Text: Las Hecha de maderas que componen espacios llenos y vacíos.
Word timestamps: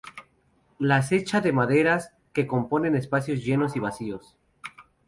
Las 0.79 1.11
Hecha 1.11 1.41
de 1.41 1.53
maderas 1.53 2.11
que 2.33 2.47
componen 2.47 2.95
espacios 2.95 3.43
llenos 3.45 3.75
y 3.75 3.79
vacíos. 3.79 4.35